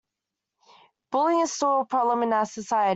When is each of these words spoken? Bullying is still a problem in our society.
Bullying 1.11 1.41
is 1.41 1.53
still 1.53 1.81
a 1.81 1.85
problem 1.85 2.23
in 2.23 2.33
our 2.33 2.45
society. 2.47 2.89